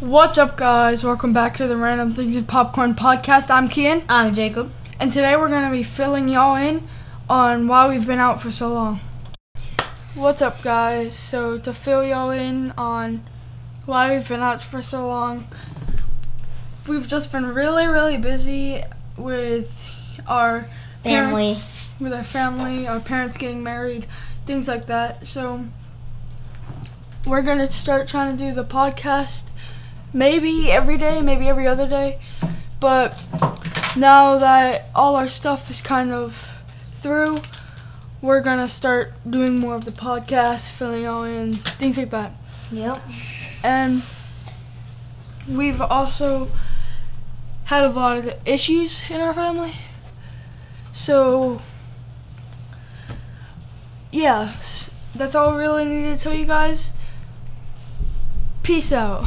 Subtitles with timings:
[0.00, 1.04] What's up, guys?
[1.04, 3.50] Welcome back to the Random Things and Popcorn podcast.
[3.50, 4.72] I'm Kian, I'm Jacob.
[4.98, 6.88] and today we're going to be filling y'all in
[7.28, 9.00] on why we've been out for so long.
[10.14, 11.14] What's up, guys?
[11.14, 13.24] So, to fill y'all in on
[13.84, 15.46] why we've been out for so long,
[16.88, 18.82] we've just been really, really busy
[19.18, 19.94] with
[20.26, 20.66] our
[21.04, 21.52] Family.
[21.52, 24.06] parents, with our family, our parents getting married,
[24.46, 25.26] things like that.
[25.26, 25.66] So,
[27.26, 29.50] we're going to start trying to do the podcast
[30.12, 32.18] maybe every day, maybe every other day.
[32.80, 33.20] But
[33.96, 36.48] now that all our stuff is kind of
[36.94, 37.38] through,
[38.22, 42.32] we're gonna start doing more of the podcast, filling all in, things like that.
[42.72, 43.02] Yep.
[43.62, 44.02] And
[45.48, 46.48] we've also
[47.64, 49.74] had a lot of issues in our family.
[50.92, 51.62] So,
[54.10, 54.54] yeah,
[55.14, 56.92] that's all we really needed to tell you guys.
[58.62, 59.24] Peace out.